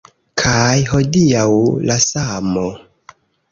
[0.43, 1.45] Kaj hodiaŭ…
[1.91, 2.67] la samo.